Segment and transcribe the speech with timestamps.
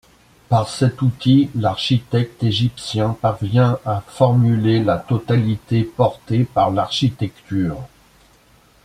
[0.49, 7.77] Par cet outil, l'architecte égyptien parvient à formuler la totalité portée par l'architecture.